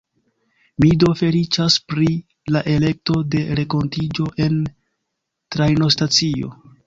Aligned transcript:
Mi 0.83 0.87
do 1.01 1.09
feliĉas 1.19 1.75
pri 1.91 2.07
la 2.55 2.63
elekto 2.71 3.17
de 3.35 3.43
renkontiĝo 3.61 4.27
en 4.47 4.57
trajnostacio. 5.57 6.53